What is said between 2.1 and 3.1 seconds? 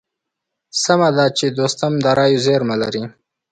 رايو زېرمه لري.